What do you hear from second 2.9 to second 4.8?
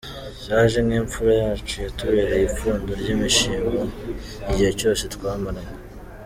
ry’ibyishimo igihe